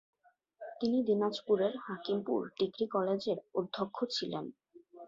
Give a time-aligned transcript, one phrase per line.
[0.79, 4.45] তিনি দিনাজপুরের হাকিমপুর ডিগ্রি কলেজের অধ্যক্ষ ছিলেন।